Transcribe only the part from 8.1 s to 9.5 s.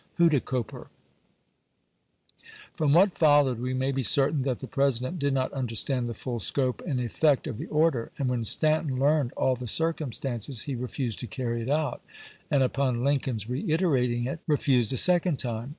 and when Stanton learned